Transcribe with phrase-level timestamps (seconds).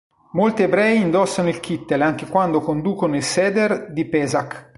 [0.31, 4.69] Molti ebrei indossano il "kittel" anche quando conducono il Seder di Pesach.